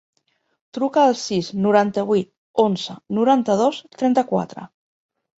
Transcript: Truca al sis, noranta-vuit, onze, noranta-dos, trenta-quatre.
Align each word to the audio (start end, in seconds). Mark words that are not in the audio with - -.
Truca 0.75 1.01
al 1.09 1.11
sis, 1.23 1.49
noranta-vuit, 1.65 2.31
onze, 2.63 2.95
noranta-dos, 3.19 3.83
trenta-quatre. 3.99 4.65